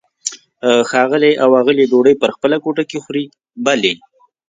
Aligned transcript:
ښاغلی 0.89 1.33
او 1.43 1.49
آغلې 1.61 1.85
ډوډۍ 1.91 2.15
په 2.21 2.27
خپله 2.35 2.57
کوټه 2.63 2.83
کې 2.89 2.97
خوري؟ 3.03 3.23
بلې. 3.65 3.93